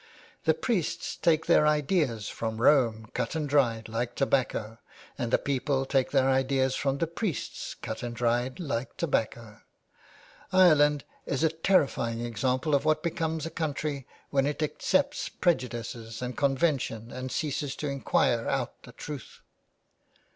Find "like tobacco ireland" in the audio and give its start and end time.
8.59-11.03